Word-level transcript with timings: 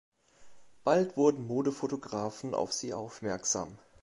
Bald 0.83 1.15
wurden 1.15 1.45
Modefotografen 1.45 2.55
auf 2.55 2.73
sie 2.73 2.91
aufmerksam. 2.91 3.77